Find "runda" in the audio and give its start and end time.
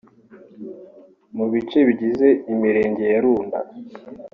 3.23-3.59